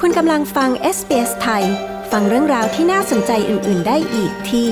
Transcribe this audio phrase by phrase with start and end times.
[0.00, 1.64] คุณกำลังฟัง SBS ไทย
[2.12, 4.68] ฟังเรื่องราวที่น่าสนใจอื่น ๆ ได้อีกที่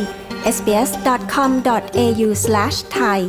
[0.57, 3.21] sbs.com.au/thai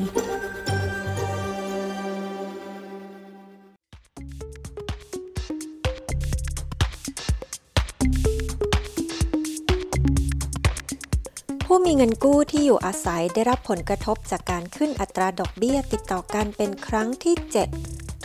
[11.65, 17.45] ผู้มีเงินกู้ที่อยู่อาศัยได้รับผลกระทบจากการขึ้นอัตราดอกเบี้ยติดต่อกันเป็นครั้งที่ 7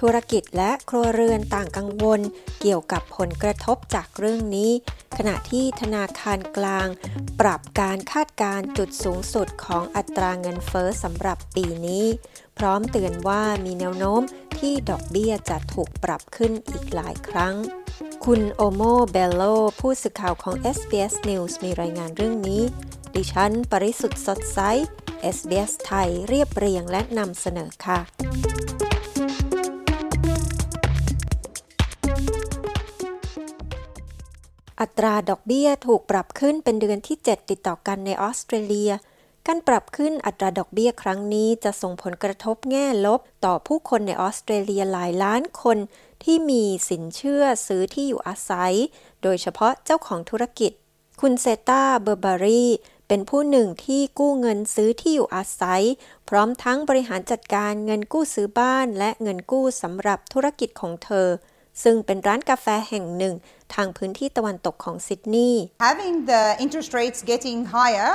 [0.01, 2.21] ธุรกิจและครัวเรือนต่างกังวล
[2.61, 4.71] เกี่ยวกับผลกระทบจากเรื่องนี้
[5.17, 6.89] ขณะที่ธนาคารกลาง
[7.41, 12.05] ปรับการคาดการจุดสูงสุดของอัตราเงินเฟอ้อสำหรับปีนี้
[12.59, 14.23] พร้อมเตือนว่ามีแนวโน้ม
[14.59, 17.55] ที่ดอกเบี้ยจะถูกปรับขึ้นอีกหลายครั้ง
[18.25, 19.43] คุณโอโมเบลโล
[19.81, 22.63] ผู้สื่อข่าวของ SBS News มีรายงานเรื่องนี้
[23.15, 24.61] ดิฉัน ปริสุทธ์สดใส
[25.37, 28.50] SBS ไทยเรียบเรียงและนำเสนอค่ะ
[34.81, 38.93] อัตราดอกเบี้ยถูกปรับขึ้นเป็นเดือนที่ 7 ติดต่อกันในออสเตรเลีย
[39.47, 45.79] การปรับขึ้นอัตราดอกเบี้ยครั้งนี้จะส่งผลกระทบแง่ลบ ต่อผู้คนในออสเตรเลียหลายล้านคน
[46.25, 48.75] ที่มีสินเชื่อซื้อที่อยู่อาศัย
[49.23, 50.73] โดยเฉพาะเจ้าของธุรกิจ
[51.21, 52.65] คุณเซตาเบอร์บารี
[53.09, 55.83] เป็นผู้หนึ่งที่กู้เงินซื้อที่อยู่อาศัย
[56.29, 61.29] พร้อมทั้งบริหารจัดการเงินกู้ซื้อบ้านและเงินกู้สำหรับธุรกิจของเธอ
[61.83, 63.35] ซึ่งเป็นร้านกาแฟแห่งหนึ่ง
[63.75, 68.11] ทางพื้นที่ตะวันตกของซิดนีย์ Having the interest rates getting higher,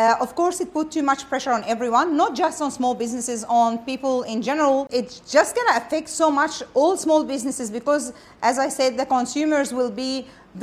[0.00, 3.40] uh, of course, it put too much pressure on everyone, not just on small businesses,
[3.62, 4.76] on people in general.
[5.00, 8.04] It's just going to affect so much all small businesses because,
[8.50, 10.12] as I said, the consumers will be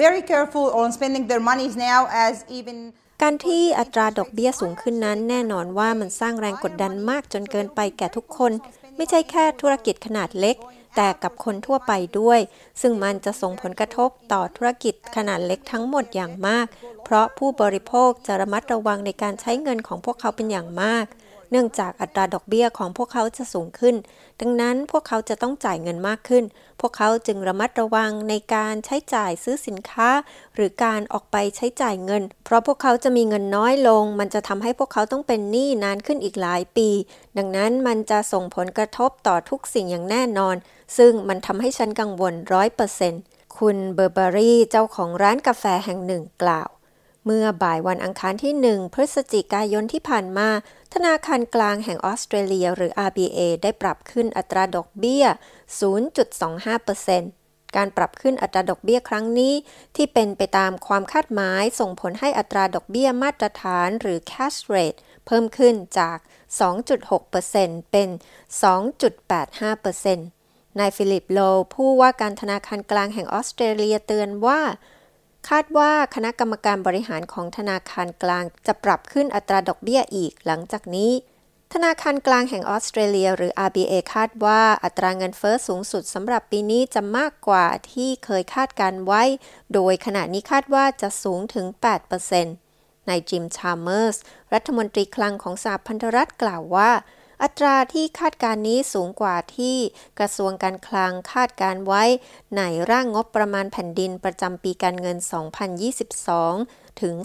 [0.03, 2.77] very careful on spending their monies now as even
[3.23, 8.51] การที่อัตราดอกเบี้ยสูงขึ้นนั้นแน่นอนว่ามันสร้างแรงกดดันมากจนเกินไปแก่ทุกคน
[8.97, 10.55] ไม่ใช่แค่ธุรกิจขนาดเล็ก
[10.95, 12.39] แต่กับคนทั่วไปด้วย
[12.81, 16.65] ซึ่งมันจะส่งผลกระทบต่อธุรกิจขนาดเล็กทั้งหมดอย่างมาก
[17.03, 21.05] เพราะผู้บริโภคจะระมัดระวังในการใช้เงินของพวกเขาเป็นอย่างมาก
[21.51, 23.95] เนื่องจากอัตราดอกเบี้ยของพวกเขาจะสูงขึ้น
[24.41, 26.43] ดังนั้นพวกเขาจะต้องจ่ายเงินมากขึ้น
[26.81, 30.09] พวกเขาจึงระมัดระวังในการใช้จ่ายซื้อสินค้า
[30.55, 36.89] หรือการออกไปใช้จ่ายเงิน เพราะพวกเขาจะมีเงินน้อยลง มันจะทำให้พวกเขาต้องเป็นหนี้นานขึ้นอีกหลายปี
[37.37, 40.55] ดังนั้นมันจะส่งผลกระทบต่อทุกสิ่งอย่างแน่นอน
[40.97, 43.21] ซึ่งมันทำให้ฉันกังวลร้อยเปอร์เซ็นต์
[43.57, 46.69] คุณเบอร์บารี่เจ้าของร้านกาแฟแห่งหนึ่งกล่าว
[47.29, 50.49] เมื่อบ่ายวันอังคารที่ 1 พฤศจิกายนที่ผ่านมา
[50.93, 55.25] ธนาคารกลางแห่งออสเตรเลียหรือ RBA ได้ปรับขึ้นอัตราดอกเบี้ย
[56.89, 59.53] 0.25%การปรับขึ้นอัตราดอกเบี้ยครั้งนี้
[59.95, 66.17] ที่เป็นไปตามความคาดหมายส่งผลให้อัตราดอกเบี้ยมาตรฐานหรือ cash rate เพิ่มขึ้นจาก
[66.99, 68.09] 2.6%เป็น
[69.63, 71.39] 2.85%นายฟิลิปโล
[71.73, 74.61] ผู้ว่าการธนาคารกลางแห่งออสเตรเลียเตือนว่า
[75.49, 81.11] คาดว่าคณะกรรมการบริหารของธนาคารกลางจะปรับขึ้นอัตราดอกเบี้ยอีกหลังจากนี้
[81.73, 89.23] ธนาคารกลางแห่งออสเตรเลีย หรือ RBA คาดว่าอัตราเงินเฟอ้อสูงสุดสำหรับปีนี้จะมากกว่าที่เคยคาดการไว้
[89.73, 91.65] โดยขณะนี้คาดว่าจะสูงถึง
[92.37, 94.17] 8%นายจิมชาร์เมอร์ส
[94.53, 96.91] รัฐมนตรีคลังของสหพันธรัฐกล่าวว่า
[97.43, 99.77] อัตราที่คาดการนี้สูงกว่าที่
[100.19, 102.03] กระทรวงการคลังคาดการไว้
[102.57, 102.61] ใน
[102.91, 105.17] ร่างงบประมาณแผ่นดินประจำปีการเงิน
[106.13, 107.15] 2022 ถึง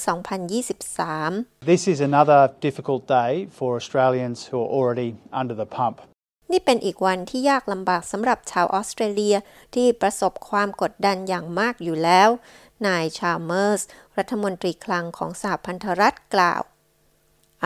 [0.79, 5.09] 2023 This is another difficult day for Australians who are already
[5.41, 5.97] under the pump.
[6.53, 9.37] นี่เป็นอีกวันที่ยากลำบากสำหรับชาวออสเตรเลีย
[9.75, 12.29] ที่ประสบความกดดันอย่างมากอยู่แล้ว
[12.87, 13.83] นายชาลเมอร์ส
[14.19, 16.63] รัฐมนตรีคลังของสหพันธรัฐกล่าว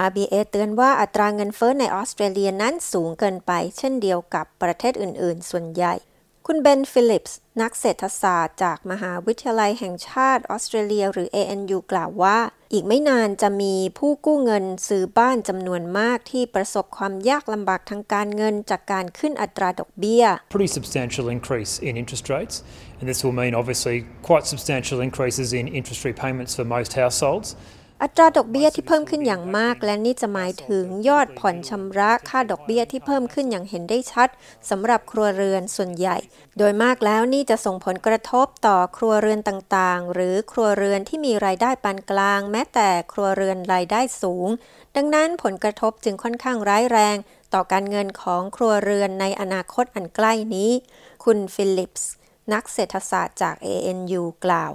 [0.09, 5.95] RBA เตือนว่าอัตราเงินเฟ้อในออสเตรเลียนั้นสูงเกินไป เช่นเดียวกับประเทศอื่น ๆ ส่วนใหญ่
[6.47, 12.39] คุณเบนฟิลิปส์นักเศรษฐศาสตร์จากมหาวิทยาลัยแห่งชาติออสเตรเลีย หรือ ANU กล่าวว่า
[12.73, 20.25] อีกไม่นานจะมีผู้กู้เงินซื้อบ้านจำนวนมากที่ประสบความยากลำบากทางการเงินจากการขึ้นอัตราดอกเบี้ย
[20.55, 22.57] pretty substantial increase in interest rates,
[22.99, 23.97] and this will mean obviously
[24.29, 27.49] quite substantial increases in interest repayments for most households.
[28.03, 34.29] อัตราดอกเบี้ยที่เพิ่มขึ้นอย่างมาก และนี่จะหมายถึงยอดผ่อนชำระค่าดอกเบี้ยที่เพิ่มขึ้นอย่างเห็นได้ชัด
[34.71, 36.17] สำหรับครัวเรือนส่วนใหญ่
[36.59, 44.49] โดยมากแล้วนี่จะส่งผลกระทบต่อครัวเรือนต่างๆ หรือครัวเรือนที่มีรายได้ปานกลาง แม้แต่ครัวเรือนรายได้สูง
[44.97, 47.17] ดังนั้นผลกระทบจึงค่อนข้างร้ายแรง
[47.55, 50.71] ต่อการเงินของครัวเรือนในอนาคตอันใกล้นี้
[51.25, 52.11] คุณฟิลิปส์
[52.53, 54.73] นักเศรษฐศาสตร์จาก ANU กล่าว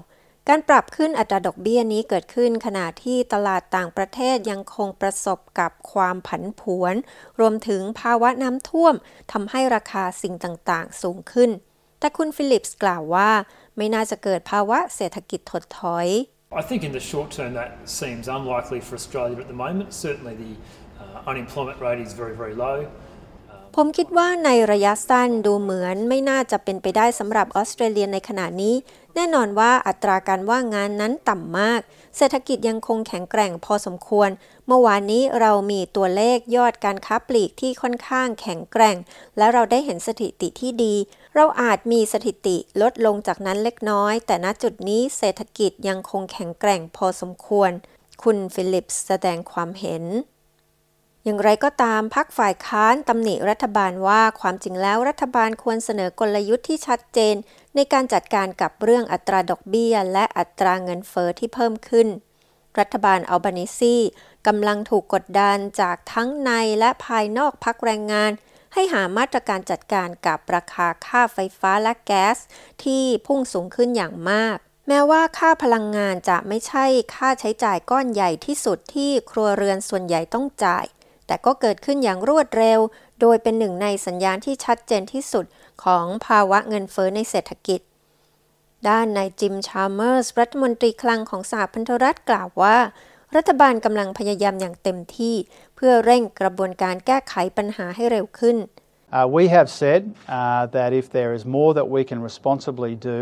[0.49, 6.95] การปรับขึ้นอัตราดอกเบี้ยนี้เกิดขึ้นขณะที่ตลาดต่างประเทศยังคงประสบกับความผันผวน
[7.39, 8.95] รวมถึงภาวะน้ำท่วม
[9.31, 11.49] ทำให้ราคาสิ่งต่างๆ สูงขึ้น
[11.99, 13.29] แต่คุณฟิลิปส์กล่าวว่า
[13.77, 16.07] ไม่น่าจะเกิดภาวะเศรษฐกิจถดถอย
[16.61, 17.71] I think in the short term that
[18.01, 19.87] seems unlikely for Australia at the moment.
[20.05, 20.53] Certainly the
[21.01, 22.77] uh, unemployment rate is very, very low.
[23.75, 28.75] ผมคิดว่าในระยะสั้นดูเหมือนไม่น่าจะเป็นไปได้สำหรับออสเตรเลียในขณะนี้
[29.15, 31.81] แน่นอนว่าอัตราการว่างงานนั้นต่ำมาก
[32.17, 34.29] เศรษฐกิจยังคงแข็งแกร่งพอสมควร
[34.67, 38.97] เมื่อวานนี้เรามีตัวเลขยอดการค้าปลีกที่ค่อนข้างแข็งแกร่ง
[39.37, 40.95] และเราได้เห็นสถิติที่ดี
[41.35, 47.71] เราอาจมีสถิติลดลงจากนั้นเล็กน้อย แต่ณจุดนี้เศรษฐกิจยังคงแข็งแกร่งพอสมควร
[48.23, 50.05] คุณฟิลิปแสดงความเห็น
[51.23, 57.35] อย่างไรก็ตามพรรคฝ่ายค้านตำหนิรัฐบาลว่าความจริงแล้วรัฐบาลควรเสนอกลยุทธ์ที่ชัดเจน
[57.75, 62.07] ในการจัดการกับเรื่องอัตราดอกเบี้ย และอัตราเงินเฟ้อที่เพิ่มขึ้น
[62.79, 63.97] รัฐบาลอัลบานิซี
[64.47, 68.31] กำลังถูกกดดันจากทั้งในและภายนอกพักแรงงาน
[68.73, 72.37] ให้หามาตรการจัดการกับราคาค่าไฟฟ้าและแก๊ส
[72.83, 74.57] ที่พุ่งสูงขึ้นอย่างมาก
[74.87, 76.85] แม้ว่าค่าพลังงานจะไม่ใช่
[77.15, 80.85] ค่าใช้จ่ายก้อนใหญ่ที่สุดที่ครัวเรือนส่วนใหญ่ต้องจ่าย
[81.31, 82.79] แต่ก็เกิดขึ้นอย่างรวดเร็ว
[83.21, 85.45] โดยเป็นหนึ่งในสัญญาณที่ชัดเจนที่สุด
[85.83, 87.79] ของภาวะเงินเฟ้อในเศรษฐกิจ
[88.89, 92.77] ด้านนายจิม ชาร์เมอร์ส รัฐมนตรีคลังของสหพันธรัฐกล่าวว่า
[93.35, 95.35] รัฐบาลกำลังพยายามอย่างเต็มที่
[95.75, 98.57] เพื่อเร่งกระบวนการแก้ไขปัญหาให้เร็วขึ้น
[99.17, 100.01] Uh, we have said
[100.39, 103.19] uh, that if there is more that we can responsibly do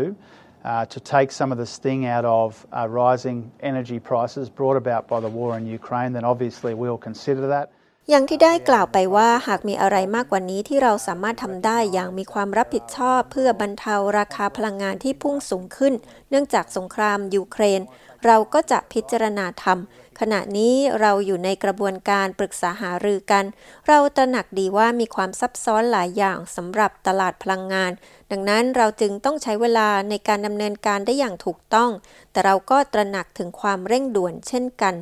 [0.64, 3.38] uh, to take some of the sting out of uh, rising
[3.70, 7.66] energy prices brought about by the war in Ukraine, then obviously we'll consider that.
[8.12, 15.94] อย่างที่ได้กล่าวไปว่าหากมีอะไรมากกว่านี้ที่เราสามารถทำได้อย่างมีความรับผิดชอบเพื่อบรรเทาราคาพลังงานที่พุ่งสูงขึ้น
[16.30, 17.80] เนื่องจากสงครามยูเครน
[18.26, 23.44] เราก็จะพิจารณาทำขณะนี้เราอยู่ในกระบวนการปรึกษาหารือกัน
[23.88, 27.92] เราตระหนักดีว่ามีความซับซ้อนหลายอย่างสำหรับตลาดพลังงาน
[28.30, 31.90] ดังนั้นเราจึงต้องใช้เวลาในการดำเนินการได้อย่างถูกต้อง
[32.32, 34.94] แต่เราก็ตระหนักถึงความเร่งด่วนเช่นกัน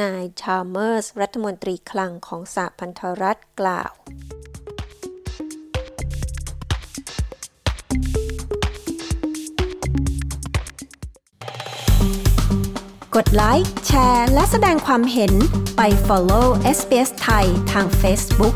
[0.00, 3.92] นายชาร์เมอร์ส รัฐมนตรีคลังของสหพันธรัฐกล่าว
[13.16, 15.32] กดไลค์ แชร์ และแสดงความเห็น
[15.76, 16.46] ไป follow
[16.76, 18.54] SBS ไทยทาง Facebook